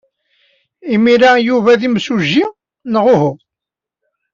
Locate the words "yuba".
1.47-1.71